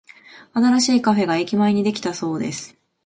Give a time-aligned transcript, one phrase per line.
[0.55, 2.75] 新しいカフェが駅前にできたそうです。